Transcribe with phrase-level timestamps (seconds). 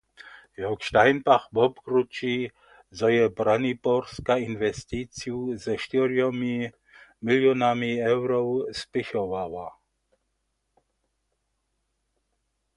[0.61, 2.37] Jörg Steinbach wobkrući,
[3.01, 6.71] zo je Braniborska inwesticiju ze štyrjomi
[7.31, 8.51] milionami eurow
[8.81, 9.67] spěchowała.